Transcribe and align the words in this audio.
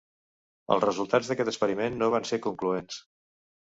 Els 0.75 0.85
resultats 0.85 1.31
d'aquest 1.33 1.53
experiment 1.53 2.03
no 2.03 2.11
van 2.19 2.29
ser 2.35 2.45
concloents. 2.51 3.03